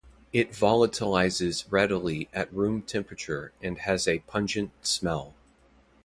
It 0.33 0.49
volatilizes 0.51 1.65
readily 1.71 2.27
at 2.33 2.51
room 2.51 2.81
temperature 2.81 3.51
and 3.61 3.77
has 3.77 4.07
a 4.07 4.17
pungent 4.25 4.71
smell. 4.81 5.35